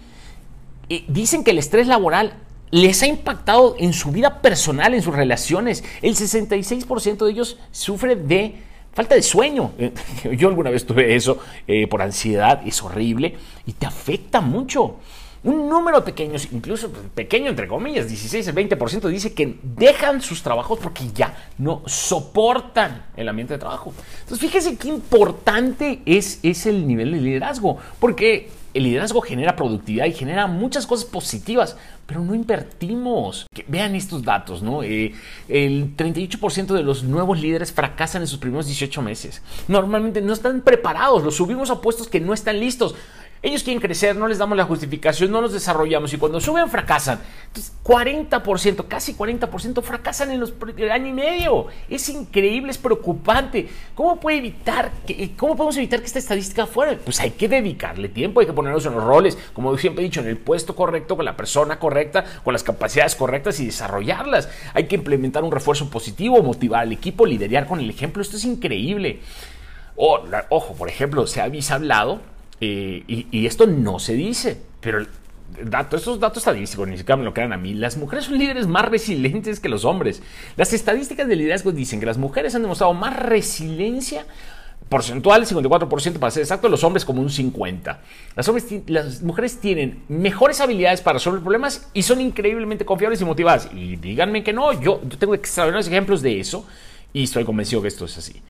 eh, 0.89 1.05
dicen 1.09 1.43
que 1.43 1.51
el 1.51 1.59
estrés 1.59 1.87
laboral 1.87 2.35
les 2.71 3.03
ha 3.03 3.07
impactado 3.07 3.77
en 3.79 3.93
su 3.93 4.11
vida 4.11 4.41
personal, 4.41 4.95
en 4.95 5.03
sus 5.03 5.15
relaciones. 5.15 5.85
El 6.03 6.15
66% 6.15 7.25
de 7.25 7.31
ellos 7.31 7.59
sufre 7.73 8.17
de 8.17 8.57
falta 8.93 9.15
de 9.15 9.23
sueño. 9.23 9.73
Yo 10.37 10.49
alguna 10.49 10.71
vez 10.71 10.87
tuve 10.87 11.15
eso 11.15 11.39
eh, 11.67 11.87
por 11.87 12.03
ansiedad, 12.03 12.63
es 12.67 12.83
horrible 12.83 13.37
y 13.67 13.73
te 13.73 13.87
afecta 13.87 14.41
mucho. 14.41 14.97
Un 15.45 15.69
número 15.69 16.03
pequeño, 16.03 16.39
incluso 16.53 16.91
pequeño 17.15 17.51
entre 17.51 17.69
comillas, 17.69 18.09
16 18.09 18.49
al 18.49 18.55
20% 18.55 19.09
dice 19.09 19.35
que 19.35 19.59
dejan 19.63 20.23
sus 20.23 20.43
trabajos 20.43 20.79
porque 20.83 21.05
ya 21.15 21.37
no 21.59 21.83
soportan 21.85 23.05
el 23.15 23.29
ambiente 23.29 23.53
de 23.53 23.59
trabajo. 23.59 23.93
Entonces 24.21 24.39
fíjense 24.41 24.77
qué 24.79 24.89
importante 24.89 26.01
es, 26.07 26.41
es 26.43 26.65
el 26.65 26.87
nivel 26.87 27.13
de 27.13 27.21
liderazgo, 27.21 27.79
porque 28.01 28.49
el 28.75 28.83
liderazgo 28.83 29.21
genera 29.21 29.55
productividad 29.55 30.07
y 30.07 30.13
genera 30.13 30.49
muchas 30.49 30.87
cosas 30.87 31.05
positivas, 31.05 31.77
pero 32.07 32.21
no 32.21 32.35
invertimos. 32.35 33.47
vean 33.69 33.95
estos 33.95 34.25
datos, 34.25 34.63
¿no? 34.63 34.83
Eh, 34.83 35.15
el 35.49 35.97
38% 35.97 36.75
de 36.75 36.83
los 36.83 37.05
nuevos 37.05 37.41
líderes 37.41 37.73
fracasan 37.73 38.23
en 38.23 38.29
sus 38.29 38.39
primeros 38.39 38.67
18 38.67 39.01
meses. 39.01 39.43
Normalmente 39.69 40.21
no 40.21 40.33
están 40.33 40.61
preparados, 40.61 41.23
los 41.23 41.37
subimos 41.37 41.71
a 41.71 41.81
puestos 41.81 42.09
que 42.09 42.21
no 42.21 42.35
están 42.35 42.59
listos. 42.59 42.97
Ellos 43.45 43.63
quieren 43.63 43.79
crecer, 43.79 44.17
no 44.17 44.27
les 44.27 44.39
damos 44.39 44.57
la 44.57 44.65
justificación, 44.65 45.31
no 45.31 45.43
los 45.43 45.53
desarrollamos 45.53 46.11
y 46.15 46.17
cuando 46.17 46.41
suben 46.41 46.71
fracasan. 46.71 47.21
Entonces, 47.49 47.75
40%, 47.85 48.89
casi 48.89 49.13
40% 49.13 49.83
fracasan 49.83 50.31
en 50.31 50.41
los 50.41 50.55
el 50.79 50.91
año 50.91 51.09
y 51.09 51.13
medio. 51.13 51.67
Es 51.91 52.09
increíble, 52.09 52.71
es 52.71 52.79
preocupante. 52.79 53.69
¿Cómo 53.95 54.19
puede 54.19 54.39
evitar 54.39 54.93
que, 55.07 55.33
cómo 55.37 55.57
podemos 55.57 55.77
evitar 55.77 56.01
que 56.01 56.07
esta 56.07 56.21
estadística 56.21 56.65
fuera? 56.65 56.99
Pues 57.05 57.21
hay 57.21 57.33
que 57.33 57.47
dedicarle 57.47 58.09
tiempo, 58.09 58.41
hay 58.41 58.47
que 58.47 58.55
ponernos 58.55 58.87
en 58.87 58.95
los 58.95 59.05
roles, 59.05 59.37
como 59.53 59.77
siempre 59.77 60.03
he 60.03 60.07
dicho, 60.07 60.23
en 60.23 60.29
el 60.29 60.39
puesto 60.39 60.75
correcto, 60.75 61.15
con 61.15 61.27
la 61.27 61.37
persona 61.37 61.79
correcta, 61.79 62.25
con 62.43 62.55
las 62.55 62.63
capacidades 62.63 63.15
correctas 63.15 63.61
y 63.61 63.67
desarrollarlas. 63.67 64.49
Hay 64.73 64.85
que 64.85 64.95
implementar 64.95 65.45
un 65.45 65.53
refuerzo 65.53 65.91
positivo, 65.91 66.43
motivar 66.43 66.81
al 66.81 66.93
equipo, 66.93 67.27
liderar 67.27 67.67
con 67.67 67.79
el 67.79 67.91
ejemplo. 67.91 68.23
Esto 68.23 68.39
es 68.39 68.47
increíble. 68.47 69.21
ojo, 69.97 70.75
por 70.79 70.89
ejemplo, 70.89 71.27
se 71.27 71.43
había 71.43 71.61
hablado 71.69 72.33
eh, 72.61 73.03
y, 73.07 73.47
esto 73.47 73.67
no 73.67 73.99
se 73.99 74.15
dice, 74.15 74.61
pero 74.81 75.05
dato, 75.63 75.97
estos 75.97 76.21
datos 76.21 76.39
estadísticos 76.39 76.89
ni 76.89 76.97
siquiera 76.97 77.17
me 77.17 77.25
lo 77.25 77.35
crean 77.35 77.53
a 77.53 77.57
mí. 77.57 77.75
Las 77.75 77.97
mujeres 77.97 78.27
son 78.27 78.39
líderes 78.39 78.67
más 78.67 78.85
resilientes 78.87 79.61
que 79.61 79.69
los 79.69 79.85
hombres. 79.85 80.23
Las 80.57 80.73
estadísticas 80.73 81.29
de 81.29 81.37
liderazgo 81.37 81.73
dicen 81.73 82.01
que 82.01 82.07
las 82.07 82.19
mujeres 82.19 82.55
han 82.55 82.63
demostrado 82.63 82.95
más 82.95 83.17
resiliencia 83.17 84.27
porcentual, 84.89 85.47
54% 85.47 86.19
para 86.19 86.31
ser 86.31 86.43
exacto, 86.43 86.69
los 86.69 86.85
hombres 86.85 87.05
como 87.05 87.23
un 87.23 87.29
50%. 87.29 87.97
Las, 88.37 88.51
las 88.87 89.23
mujeres 89.23 89.59
tienen 89.59 90.05
mejores 90.09 90.61
habilidades 90.61 91.01
para 91.01 91.15
resolver 91.15 91.41
problemas 91.41 91.89
y 91.95 92.03
son 92.03 92.21
increíblemente 92.21 92.85
confiables 92.85 93.21
y 93.21 93.25
motivadas. 93.25 93.69
Y 93.75 93.97
díganme 93.97 94.45
que 94.45 94.53
no, 94.53 94.73
yo, 94.81 95.01
yo 95.09 95.19
tengo 95.19 95.35
extraordinarios 95.35 95.89
ejemplos 95.89 96.23
de 96.23 96.39
eso 96.39 96.67
y 97.13 97.25
estoy 97.25 97.45
convencido 97.45 97.81
que 97.81 97.89
esto 97.89 98.05
es 98.05 98.19
así. 98.19 98.43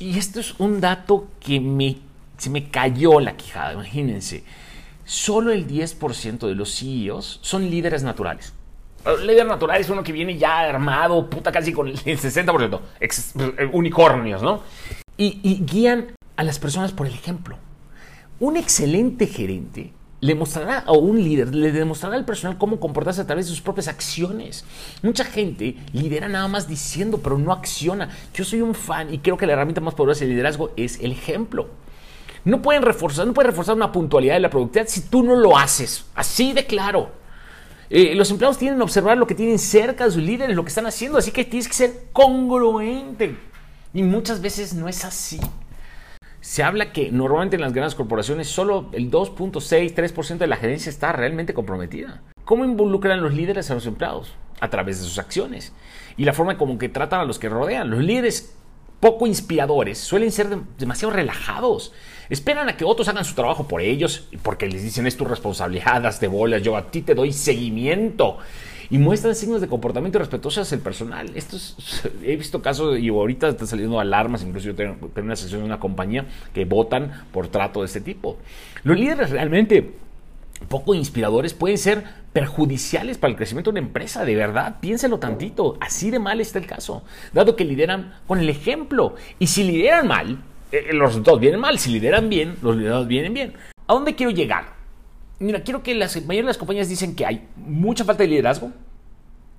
Y 0.00 0.18
esto 0.18 0.40
es 0.40 0.58
un 0.58 0.80
dato 0.80 1.28
que 1.40 1.60
me 1.60 1.98
se 2.42 2.50
me 2.50 2.70
cayó 2.70 3.20
la 3.20 3.36
quijada, 3.36 3.74
imagínense. 3.74 4.42
Solo 5.04 5.52
el 5.52 5.68
10% 5.68 6.48
de 6.48 6.56
los 6.56 6.76
CEOs 6.76 7.38
son 7.40 7.70
líderes 7.70 8.02
naturales. 8.02 8.52
Líder 9.24 9.46
natural 9.46 9.80
es 9.80 9.88
uno 9.88 10.02
que 10.02 10.10
viene 10.10 10.36
ya 10.36 10.58
armado, 10.58 11.30
puta, 11.30 11.52
casi 11.52 11.72
con 11.72 11.86
el 11.86 11.96
60%, 11.96 12.80
eh, 13.00 13.70
unicornios, 13.72 14.42
¿no? 14.42 14.60
Y, 15.16 15.38
y 15.44 15.64
guían 15.64 16.16
a 16.34 16.42
las 16.42 16.58
personas 16.58 16.90
por 16.90 17.06
el 17.06 17.14
ejemplo. 17.14 17.58
Un 18.40 18.56
excelente 18.56 19.28
gerente 19.28 19.92
le 20.22 20.36
mostrará 20.36 20.78
a 20.78 20.92
un 20.92 21.22
líder, 21.22 21.54
le 21.54 21.70
demostrará 21.70 22.16
al 22.16 22.24
personal 22.24 22.58
cómo 22.58 22.80
comportarse 22.80 23.20
a 23.20 23.26
través 23.26 23.46
de 23.46 23.50
sus 23.50 23.60
propias 23.60 23.86
acciones. 23.86 24.64
Mucha 25.02 25.24
gente 25.24 25.76
lidera 25.92 26.28
nada 26.28 26.48
más 26.48 26.66
diciendo, 26.66 27.20
pero 27.22 27.38
no 27.38 27.52
acciona. 27.52 28.08
Yo 28.34 28.44
soy 28.44 28.62
un 28.62 28.74
fan 28.74 29.14
y 29.14 29.18
creo 29.18 29.36
que 29.36 29.46
la 29.46 29.52
herramienta 29.52 29.80
más 29.80 29.94
poderosa 29.94 30.20
del 30.20 30.30
liderazgo 30.30 30.72
es 30.76 31.00
el 31.00 31.12
ejemplo. 31.12 31.68
No 32.44 32.60
pueden 32.60 32.82
reforzar, 32.82 33.26
no 33.26 33.32
reforzar 33.32 33.76
una 33.76 33.92
puntualidad 33.92 34.34
de 34.34 34.40
la 34.40 34.50
productividad 34.50 34.88
si 34.88 35.02
tú 35.02 35.22
no 35.22 35.36
lo 35.36 35.56
haces. 35.56 36.06
Así 36.14 36.52
de 36.52 36.66
claro. 36.66 37.10
Eh, 37.88 38.14
los 38.14 38.30
empleados 38.30 38.58
tienen 38.58 38.78
que 38.78 38.84
observar 38.84 39.18
lo 39.18 39.26
que 39.26 39.34
tienen 39.34 39.58
cerca 39.58 40.06
de 40.06 40.10
sus 40.10 40.22
líderes, 40.22 40.56
lo 40.56 40.62
que 40.62 40.70
están 40.70 40.86
haciendo, 40.86 41.18
así 41.18 41.30
que 41.30 41.44
tienes 41.44 41.68
que 41.68 41.74
ser 41.74 41.92
congruente. 42.12 43.36
Y 43.94 44.02
muchas 44.02 44.40
veces 44.40 44.74
no 44.74 44.88
es 44.88 45.04
así. 45.04 45.38
Se 46.40 46.62
habla 46.62 46.92
que 46.92 47.12
normalmente 47.12 47.56
en 47.56 47.62
las 47.62 47.72
grandes 47.72 47.94
corporaciones 47.94 48.48
solo 48.48 48.88
el 48.92 49.10
2.6, 49.10 49.94
3% 49.94 50.38
de 50.38 50.46
la 50.46 50.56
gerencia 50.56 50.90
está 50.90 51.12
realmente 51.12 51.54
comprometida. 51.54 52.22
¿Cómo 52.44 52.64
involucran 52.64 53.22
los 53.22 53.34
líderes 53.34 53.70
a 53.70 53.74
los 53.74 53.86
empleados? 53.86 54.34
A 54.60 54.70
través 54.70 54.98
de 54.98 55.04
sus 55.04 55.18
acciones 55.18 55.72
y 56.16 56.24
la 56.24 56.32
forma 56.32 56.58
como 56.58 56.78
que 56.78 56.88
tratan 56.88 57.20
a 57.20 57.24
los 57.24 57.38
que 57.38 57.48
rodean. 57.48 57.90
Los 57.90 58.00
líderes 58.00 58.54
poco 59.00 59.26
inspiradores 59.26 59.98
suelen 59.98 60.32
ser 60.32 60.48
demasiado 60.78 61.12
relajados. 61.12 61.92
Esperan 62.28 62.68
a 62.68 62.76
que 62.76 62.84
otros 62.84 63.08
hagan 63.08 63.24
su 63.24 63.34
trabajo 63.34 63.66
por 63.66 63.80
ellos 63.80 64.28
porque 64.42 64.68
les 64.68 64.82
dicen 64.82 65.06
es 65.06 65.16
tu 65.16 65.24
responsabilidad, 65.24 66.18
de 66.20 66.28
bolas, 66.28 66.62
yo 66.62 66.76
a 66.76 66.90
ti 66.90 67.02
te 67.02 67.14
doy 67.14 67.32
seguimiento. 67.32 68.38
Y 68.90 68.98
muestran 68.98 69.34
signos 69.34 69.62
de 69.62 69.68
comportamiento 69.68 70.18
respetuoso 70.18 70.60
hacia 70.60 70.74
el 70.74 70.82
personal. 70.82 71.30
He 72.22 72.36
visto 72.36 72.60
casos 72.60 72.98
y 72.98 73.08
ahorita 73.08 73.48
están 73.48 73.66
saliendo 73.66 73.98
alarmas, 73.98 74.42
incluso 74.42 74.66
yo 74.66 74.74
tengo, 74.74 75.08
tengo 75.08 75.26
una 75.26 75.36
sesión 75.36 75.60
de 75.60 75.66
una 75.66 75.80
compañía 75.80 76.26
que 76.52 76.66
votan 76.66 77.24
por 77.32 77.48
trato 77.48 77.80
de 77.80 77.86
este 77.86 78.02
tipo. 78.02 78.36
Los 78.84 78.98
líderes 78.98 79.30
realmente 79.30 79.94
poco 80.68 80.94
inspiradores 80.94 81.54
pueden 81.54 81.78
ser 81.78 82.04
perjudiciales 82.32 83.18
para 83.18 83.30
el 83.30 83.36
crecimiento 83.36 83.70
de 83.70 83.78
una 83.78 83.86
empresa, 83.86 84.24
de 84.24 84.36
verdad, 84.36 84.76
piénselo 84.80 85.18
tantito, 85.18 85.76
así 85.80 86.10
de 86.10 86.18
mal 86.18 86.40
está 86.40 86.58
el 86.58 86.66
caso, 86.66 87.02
dado 87.32 87.56
que 87.56 87.64
lideran 87.64 88.14
con 88.26 88.38
el 88.38 88.48
ejemplo. 88.48 89.16
Y 89.38 89.48
si 89.48 89.64
lideran 89.64 90.06
mal, 90.06 90.38
eh, 90.72 90.86
eh, 90.88 90.92
los 90.94 91.10
resultados 91.10 91.38
vienen 91.38 91.60
mal, 91.60 91.78
si 91.78 91.90
lideran 91.90 92.28
bien, 92.28 92.56
los 92.62 92.76
liderados 92.76 93.06
vienen 93.06 93.34
bien. 93.34 93.54
¿A 93.86 93.92
dónde 93.92 94.14
quiero 94.14 94.32
llegar? 94.32 94.74
Mira, 95.38 95.62
quiero 95.62 95.82
que 95.82 95.94
las 95.94 96.16
mayoría 96.16 96.42
de 96.42 96.46
las 96.48 96.58
compañías 96.58 96.88
dicen 96.88 97.14
que 97.14 97.26
hay 97.26 97.46
mucha 97.56 98.04
falta 98.04 98.22
de 98.22 98.30
liderazgo, 98.30 98.72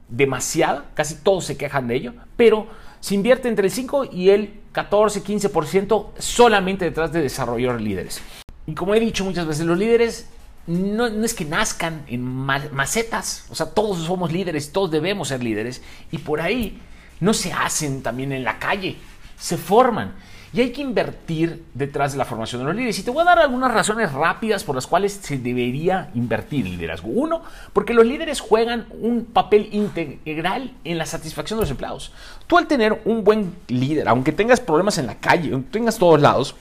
demasiada, 0.09 0.89
casi 0.93 1.15
todos 1.15 1.45
se 1.45 1.55
quejan 1.55 1.87
de 1.87 1.95
ello, 1.95 2.13
pero 2.35 2.67
se 2.99 3.15
invierte 3.15 3.47
entre 3.47 3.67
el 3.67 3.71
5 3.71 4.05
y 4.11 4.29
el 4.29 4.53
14, 4.71 5.23
15% 5.23 6.11
solamente 6.17 6.85
detrás 6.85 7.11
de 7.11 7.21
desarrollar 7.21 7.79
líderes. 7.79 8.21
Y 8.65 8.73
como 8.73 8.95
he 8.95 8.99
dicho 8.99 9.25
muchas 9.25 9.45
veces, 9.45 9.65
los 9.65 9.77
líderes 9.77 10.29
no, 10.67 11.07
es 11.07 11.33
que 11.33 11.45
nazcan 11.45 12.05
en 12.07 12.23
macetas, 12.23 13.45
o 13.49 13.55
sea, 13.55 13.67
todos 13.67 13.99
somos 14.05 14.31
líderes, 14.31 14.71
todos 14.71 14.89
debemos 14.89 15.27
ser 15.27 15.43
líderes, 15.43 15.83
y 16.11 16.19
por 16.19 16.39
ahí 16.39 16.79
no 17.19 17.33
se 17.33 17.51
hacen 17.51 18.01
también 18.01 18.31
en 18.31 18.43
la 18.43 18.57
calle, 18.57 18.95
se 19.37 19.57
forman. 19.57 20.15
Y 20.53 20.61
hay 20.61 20.71
que 20.71 20.83
invertir 20.83 21.65
detrás 21.73 22.11
de 22.11 22.19
la 22.19 22.25
formación 22.25 22.61
de 22.61 22.67
los 22.67 22.75
líderes. 22.75 22.99
Y 22.99 23.03
te 23.03 23.09
voy 23.09 23.23
a 23.23 23.25
dar 23.25 23.39
algunas 23.39 23.73
razones 23.73 24.11
rápidas 24.11 24.63
por 24.63 24.75
las 24.75 24.85
cuales 24.85 25.13
se 25.13 25.39
debería 25.39 26.11
invertir 26.13 26.67
el 26.67 26.73
liderazgo. 26.73 27.09
Uno, 27.09 27.41
porque 27.73 27.95
los 27.95 28.05
líderes 28.05 28.39
juegan 28.39 28.85
un 29.01 29.25
papel 29.25 29.69
integral 29.71 30.75
en 30.83 30.99
la 30.99 31.07
satisfacción 31.07 31.57
de 31.57 31.63
los 31.63 31.71
empleados. 31.71 32.11
Tú 32.45 32.59
al 32.59 32.67
tener 32.67 33.01
un 33.05 33.23
buen 33.23 33.55
líder, 33.67 34.07
aunque 34.07 34.31
tengas 34.31 34.59
problemas 34.59 34.99
en 34.99 35.07
la 35.07 35.15
calle, 35.15 35.53
aunque 35.53 35.71
tengas 35.71 35.97
todos 35.97 36.21
lados, 36.21 36.55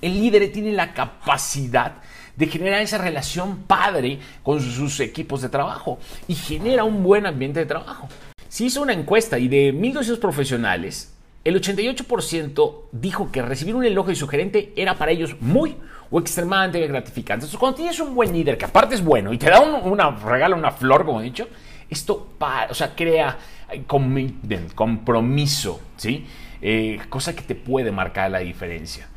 el 0.00 0.14
líder 0.14 0.50
tiene 0.50 0.72
la 0.72 0.94
capacidad 0.94 1.96
de 2.36 2.46
generar 2.46 2.80
esa 2.80 2.98
relación 2.98 3.58
padre 3.58 4.18
con 4.42 4.60
sus 4.60 4.98
equipos 5.00 5.42
de 5.42 5.48
trabajo 5.48 5.98
y 6.26 6.34
genera 6.34 6.84
un 6.84 7.02
buen 7.02 7.26
ambiente 7.26 7.60
de 7.60 7.66
trabajo. 7.66 8.08
Se 8.48 8.64
hizo 8.64 8.82
una 8.82 8.92
encuesta 8.92 9.38
y 9.38 9.48
de 9.48 9.74
1.200 9.74 10.18
profesionales, 10.18 11.13
el 11.44 11.60
88% 11.60 12.82
dijo 12.92 13.30
que 13.30 13.42
recibir 13.42 13.74
un 13.74 13.84
elogio 13.84 14.10
de 14.10 14.16
su 14.16 14.26
gerente 14.26 14.72
era 14.76 14.94
para 14.94 15.12
ellos 15.12 15.36
muy 15.40 15.76
o 16.10 16.18
extremadamente 16.18 16.86
gratificante. 16.86 17.44
Entonces, 17.44 17.58
cuando 17.58 17.76
tienes 17.76 18.00
un 18.00 18.14
buen 18.14 18.32
líder 18.32 18.56
que 18.56 18.64
aparte 18.64 18.94
es 18.94 19.04
bueno 19.04 19.32
y 19.32 19.38
te 19.38 19.50
da 19.50 19.60
una, 19.60 20.10
regala 20.10 20.56
una 20.56 20.70
flor, 20.70 21.04
como 21.04 21.20
he 21.20 21.24
dicho, 21.24 21.48
esto 21.90 22.28
o 22.70 22.74
sea, 22.74 22.94
crea 22.94 23.38
compromiso, 24.74 25.80
¿sí? 25.96 26.26
Eh, 26.62 26.98
cosa 27.10 27.36
que 27.36 27.42
te 27.42 27.54
puede 27.54 27.92
marcar 27.92 28.30
la 28.30 28.38
diferencia 28.38 29.08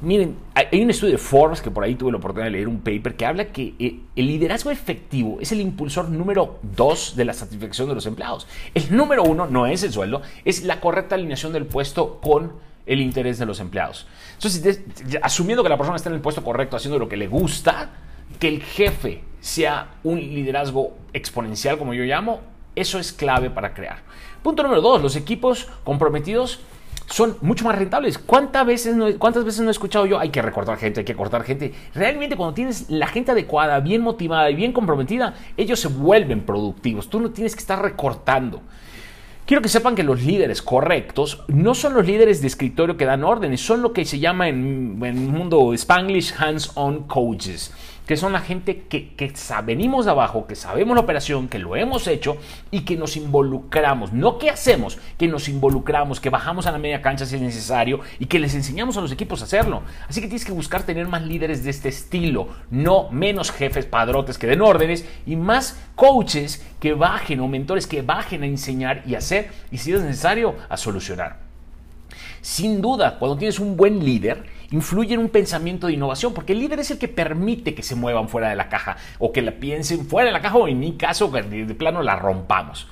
miren, 0.00 0.36
hay 0.54 0.82
un 0.82 0.90
estudio 0.90 1.12
de 1.12 1.18
Forbes 1.18 1.60
que 1.60 1.70
por 1.70 1.84
ahí 1.84 1.94
tuve 1.94 2.10
la 2.10 2.18
oportunidad 2.18 2.46
de 2.46 2.50
leer 2.52 2.68
un 2.68 2.80
paper 2.80 3.16
que 3.16 3.26
habla 3.26 3.46
que 3.46 3.74
eh, 3.78 4.00
el 4.14 4.26
liderazgo 4.26 4.70
efectivo 4.70 5.38
es 5.40 5.52
el 5.52 5.60
impulsor 5.60 6.08
número 6.08 6.58
dos 6.62 7.14
de 7.16 7.24
la 7.24 7.32
satisfacción 7.32 7.88
de 7.88 7.94
los 7.94 8.06
empleados. 8.06 8.46
El 8.74 8.94
número 8.96 9.22
uno 9.22 9.46
no 9.46 9.66
es 9.66 9.82
el 9.82 9.92
sueldo, 9.92 10.22
es 10.44 10.64
la 10.64 10.80
correcta 10.80 11.14
alineación 11.14 11.52
del 11.52 11.66
puesto 11.66 12.20
con 12.20 12.52
el 12.86 13.00
interés 13.00 13.38
de 13.38 13.46
los 13.46 13.60
empleados. 13.60 14.06
Entonces, 14.34 14.80
asumiendo 15.22 15.62
que 15.62 15.68
la 15.68 15.76
persona 15.76 15.96
está 15.96 16.08
en 16.08 16.16
el 16.16 16.20
puesto 16.20 16.42
correcto, 16.44 16.76
haciendo 16.76 16.98
lo 16.98 17.08
que 17.08 17.16
le 17.16 17.26
gusta, 17.26 17.90
que 18.38 18.48
el 18.48 18.62
jefe 18.62 19.22
sea 19.40 19.94
un 20.04 20.18
liderazgo 20.18 20.96
exponencial, 21.12 21.78
como 21.78 21.94
yo 21.94 22.04
llamo, 22.04 22.40
eso 22.74 22.98
es 22.98 23.12
clave 23.12 23.50
para 23.50 23.74
crear. 23.74 23.98
Punto 24.42 24.62
número 24.62 24.80
dos, 24.80 25.02
los 25.02 25.16
equipos 25.16 25.68
comprometidos 25.82 26.60
son 27.06 27.36
mucho 27.40 27.64
más 27.64 27.76
rentables. 27.76 28.18
¿Cuántas 28.18 28.66
veces, 28.66 28.96
no, 28.96 29.06
¿Cuántas 29.18 29.44
veces 29.44 29.60
no 29.60 29.68
he 29.68 29.70
escuchado 29.70 30.06
yo? 30.06 30.18
Hay 30.18 30.30
que 30.30 30.42
recortar 30.42 30.76
gente, 30.76 31.00
hay 31.00 31.04
que 31.04 31.14
cortar 31.14 31.42
gente. 31.44 31.72
Realmente 31.94 32.36
cuando 32.36 32.54
tienes 32.54 32.90
la 32.90 33.06
gente 33.06 33.32
adecuada, 33.32 33.80
bien 33.80 34.02
motivada 34.02 34.50
y 34.50 34.54
bien 34.54 34.72
comprometida, 34.72 35.34
ellos 35.56 35.80
se 35.80 35.88
vuelven 35.88 36.44
productivos. 36.44 37.08
Tú 37.08 37.20
no 37.20 37.30
tienes 37.30 37.54
que 37.54 37.60
estar 37.60 37.80
recortando. 37.80 38.60
Quiero 39.46 39.62
que 39.62 39.68
sepan 39.68 39.94
que 39.94 40.02
los 40.02 40.22
líderes 40.22 40.60
correctos 40.60 41.44
no 41.46 41.76
son 41.76 41.94
los 41.94 42.04
líderes 42.04 42.40
de 42.40 42.48
escritorio 42.48 42.96
que 42.96 43.04
dan 43.04 43.22
órdenes, 43.22 43.60
son 43.60 43.80
lo 43.80 43.92
que 43.92 44.04
se 44.04 44.18
llama 44.18 44.48
en, 44.48 44.98
en 45.00 45.30
mundo 45.30 45.72
Spanglish 45.72 46.34
hands-on 46.36 47.04
coaches 47.04 47.72
que 48.06 48.16
son 48.16 48.32
la 48.32 48.40
gente 48.40 48.84
que, 48.88 49.14
que 49.14 49.32
venimos 49.64 50.04
de 50.04 50.12
abajo, 50.12 50.46
que 50.46 50.54
sabemos 50.54 50.94
la 50.94 51.00
operación, 51.00 51.48
que 51.48 51.58
lo 51.58 51.74
hemos 51.74 52.06
hecho 52.06 52.36
y 52.70 52.82
que 52.82 52.96
nos 52.96 53.16
involucramos. 53.16 54.12
No 54.12 54.38
que 54.38 54.48
hacemos, 54.48 54.98
que 55.18 55.26
nos 55.26 55.48
involucramos, 55.48 56.20
que 56.20 56.30
bajamos 56.30 56.66
a 56.66 56.72
la 56.72 56.78
media 56.78 57.02
cancha 57.02 57.26
si 57.26 57.34
es 57.34 57.42
necesario 57.42 58.00
y 58.20 58.26
que 58.26 58.38
les 58.38 58.54
enseñamos 58.54 58.96
a 58.96 59.00
los 59.00 59.10
equipos 59.10 59.40
a 59.40 59.44
hacerlo. 59.44 59.82
Así 60.08 60.20
que 60.20 60.28
tienes 60.28 60.44
que 60.44 60.52
buscar 60.52 60.84
tener 60.84 61.08
más 61.08 61.22
líderes 61.22 61.64
de 61.64 61.70
este 61.70 61.88
estilo, 61.88 62.48
no 62.70 63.10
menos 63.10 63.50
jefes 63.50 63.86
padrotes 63.86 64.38
que 64.38 64.46
den 64.46 64.62
órdenes 64.62 65.04
y 65.26 65.34
más 65.34 65.80
coaches 65.96 66.64
que 66.80 66.94
bajen 66.94 67.40
o 67.40 67.48
mentores 67.48 67.86
que 67.86 68.02
bajen 68.02 68.42
a 68.42 68.46
enseñar 68.46 69.02
y 69.06 69.14
hacer 69.14 69.50
y 69.70 69.78
si 69.78 69.92
es 69.92 70.02
necesario 70.02 70.56
a 70.68 70.76
solucionar. 70.76 71.38
Sin 72.40 72.80
duda, 72.80 73.18
cuando 73.18 73.36
tienes 73.36 73.58
un 73.58 73.76
buen 73.76 74.04
líder, 74.04 74.44
influye 74.70 75.14
en 75.14 75.20
un 75.20 75.28
pensamiento 75.28 75.86
de 75.86 75.94
innovación, 75.94 76.32
porque 76.32 76.52
el 76.52 76.60
líder 76.60 76.80
es 76.80 76.90
el 76.90 76.98
que 76.98 77.08
permite 77.08 77.74
que 77.74 77.82
se 77.82 77.94
muevan 77.94 78.28
fuera 78.28 78.48
de 78.48 78.56
la 78.56 78.68
caja 78.68 78.96
o 79.18 79.32
que 79.32 79.42
la 79.42 79.52
piensen 79.52 80.06
fuera 80.06 80.26
de 80.26 80.32
la 80.32 80.42
caja 80.42 80.56
o 80.56 80.68
en 80.68 80.78
mi 80.78 80.96
caso 80.96 81.28
de 81.28 81.74
plano 81.74 82.02
la 82.02 82.16
rompamos. 82.16 82.88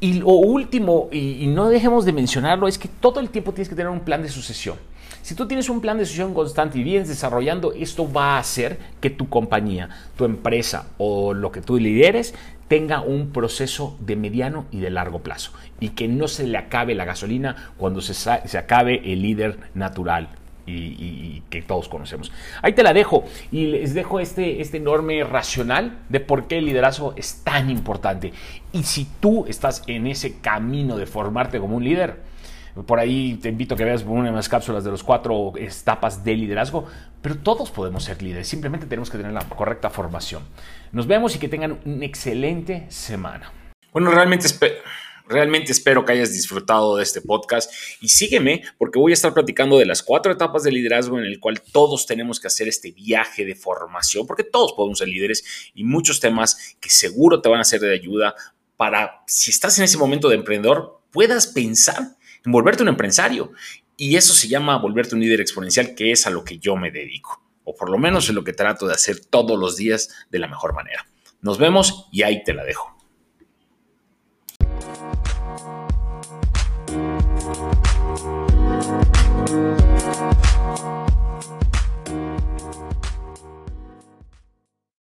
Y 0.00 0.14
lo 0.14 0.28
último, 0.28 1.08
y, 1.10 1.46
no 1.46 1.70
dejemos 1.70 2.04
de 2.04 2.12
mencionarlo, 2.12 2.68
es 2.68 2.76
que 2.76 2.88
todo 2.88 3.20
el 3.20 3.30
tiempo 3.30 3.52
tienes 3.52 3.68
que 3.68 3.74
tener 3.74 3.90
un 3.90 4.00
plan 4.00 4.22
de 4.22 4.28
sucesión. 4.28 4.76
Si 5.24 5.34
tú 5.34 5.48
tienes 5.48 5.70
un 5.70 5.80
plan 5.80 5.96
de 5.96 6.04
sucesión 6.04 6.34
constante 6.34 6.78
y 6.78 6.82
vienes 6.82 7.08
desarrollando, 7.08 7.72
esto 7.72 8.12
va 8.12 8.36
a 8.36 8.40
hacer 8.40 8.78
que 9.00 9.08
tu 9.08 9.30
compañía, 9.30 9.88
tu 10.18 10.26
empresa 10.26 10.88
o 10.98 11.32
lo 11.32 11.50
que 11.50 11.62
tú 11.62 11.78
lideres 11.78 12.34
tenga 12.68 13.00
un 13.00 13.30
proceso 13.30 13.96
de 14.00 14.16
mediano 14.16 14.66
y 14.70 14.80
de 14.80 14.90
largo 14.90 15.20
plazo 15.20 15.52
y 15.80 15.88
que 15.90 16.08
no 16.08 16.28
se 16.28 16.46
le 16.46 16.58
acabe 16.58 16.94
la 16.94 17.06
gasolina 17.06 17.72
cuando 17.78 18.02
se, 18.02 18.12
se 18.12 18.58
acabe 18.58 19.00
el 19.10 19.22
líder 19.22 19.58
natural, 19.72 20.28
y, 20.66 21.42
que 21.48 21.62
todos 21.62 21.88
conocemos. 21.88 22.30
Ahí 22.60 22.74
te 22.74 22.82
la 22.82 22.92
dejo 22.92 23.24
y 23.50 23.66
les 23.68 23.94
dejo 23.94 24.20
este, 24.20 24.60
este 24.60 24.76
enorme 24.76 25.24
racional 25.24 26.00
de 26.10 26.20
por 26.20 26.48
qué 26.48 26.58
el 26.58 26.66
liderazgo 26.66 27.14
es 27.16 27.42
tan 27.44 27.70
importante. 27.70 28.34
Y 28.72 28.82
si 28.82 29.06
tú 29.20 29.46
estás 29.48 29.84
en 29.86 30.06
ese 30.06 30.38
camino 30.40 30.98
de 30.98 31.06
formarte 31.06 31.60
como 31.60 31.76
un 31.76 31.84
líder, 31.84 32.33
por 32.86 32.98
ahí 32.98 33.38
te 33.40 33.48
invito 33.48 33.74
a 33.74 33.78
que 33.78 33.84
veas 33.84 34.02
una 34.04 34.30
de 34.30 34.36
las 34.36 34.48
cápsulas 34.48 34.84
de 34.84 34.90
los 34.90 35.02
cuatro 35.02 35.52
etapas 35.56 36.24
de 36.24 36.34
liderazgo, 36.34 36.86
pero 37.22 37.36
todos 37.38 37.70
podemos 37.70 38.04
ser 38.04 38.22
líderes, 38.22 38.48
simplemente 38.48 38.86
tenemos 38.86 39.10
que 39.10 39.16
tener 39.16 39.32
la 39.32 39.48
correcta 39.48 39.90
formación. 39.90 40.42
Nos 40.92 41.06
vemos 41.06 41.36
y 41.36 41.38
que 41.38 41.48
tengan 41.48 41.80
una 41.84 42.04
excelente 42.04 42.86
semana. 42.88 43.52
Bueno, 43.92 44.10
realmente 44.10 44.46
espero 44.46 44.74
Realmente 45.26 45.72
espero 45.72 46.04
que 46.04 46.12
hayas 46.12 46.32
disfrutado 46.32 46.96
de 46.96 47.02
este 47.02 47.22
podcast 47.22 47.72
y 48.02 48.08
sígueme 48.08 48.62
porque 48.76 48.98
voy 48.98 49.12
a 49.12 49.14
estar 49.14 49.32
platicando 49.32 49.78
de 49.78 49.86
las 49.86 50.02
cuatro 50.02 50.30
etapas 50.30 50.64
de 50.64 50.72
liderazgo 50.72 51.18
en 51.18 51.24
el 51.24 51.40
cual 51.40 51.62
todos 51.62 52.06
tenemos 52.06 52.38
que 52.38 52.48
hacer 52.48 52.68
este 52.68 52.90
viaje 52.90 53.46
de 53.46 53.54
formación, 53.54 54.26
porque 54.26 54.44
todos 54.44 54.74
podemos 54.74 54.98
ser 54.98 55.08
líderes 55.08 55.70
y 55.74 55.84
muchos 55.84 56.20
temas 56.20 56.76
que 56.78 56.90
seguro 56.90 57.40
te 57.40 57.48
van 57.48 57.60
a 57.60 57.64
ser 57.64 57.80
de 57.80 57.94
ayuda 57.94 58.34
para, 58.76 59.22
si 59.26 59.50
estás 59.50 59.78
en 59.78 59.84
ese 59.84 59.96
momento 59.96 60.28
de 60.28 60.34
emprendedor, 60.34 61.00
puedas 61.10 61.46
pensar 61.46 61.96
en 62.00 62.16
volverte 62.44 62.82
un 62.82 62.88
empresario. 62.88 63.52
Y 63.96 64.16
eso 64.16 64.34
se 64.34 64.48
llama 64.48 64.78
volverte 64.78 65.14
un 65.14 65.20
líder 65.20 65.40
exponencial, 65.40 65.94
que 65.94 66.12
es 66.12 66.26
a 66.26 66.30
lo 66.30 66.44
que 66.44 66.58
yo 66.58 66.76
me 66.76 66.90
dedico, 66.90 67.42
o 67.62 67.76
por 67.76 67.90
lo 67.90 67.98
menos 67.98 68.28
es 68.28 68.34
lo 68.34 68.42
que 68.42 68.52
trato 68.52 68.86
de 68.86 68.94
hacer 68.94 69.20
todos 69.20 69.58
los 69.58 69.76
días 69.76 70.10
de 70.30 70.38
la 70.40 70.48
mejor 70.48 70.74
manera. 70.74 71.06
Nos 71.40 71.58
vemos 71.58 72.08
y 72.10 72.22
ahí 72.22 72.42
te 72.42 72.54
la 72.54 72.64
dejo. 72.64 72.93